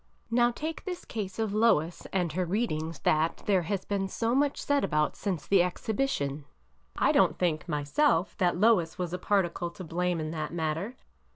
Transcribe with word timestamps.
Now 0.31 0.49
take 0.49 0.83
this 0.83 1.05
case 1.05 1.37
of 1.37 1.53
Lois 1.53 2.07
and 2.11 2.31
her 2.33 2.43
readings, 2.43 2.97
that 3.01 3.43
there 3.45 3.61
has 3.61 3.85
been 3.85 4.07
so 4.07 4.33
much 4.33 4.59
said 4.59 4.83
about 4.83 5.15
since 5.15 5.45
the 5.45 5.61
exhibition, 5.61 6.45
I 6.97 7.11
don't 7.11 7.37
think, 7.37 7.69
myself, 7.69 8.35
that 8.39 8.57
Lois 8.59 8.97
was 8.97 9.13
a 9.13 9.19
particle 9.19 9.69
to 9.69 9.83
blame 9.83 10.19
in 10.19 10.31
that 10.31 10.51
matter. 10.51 10.95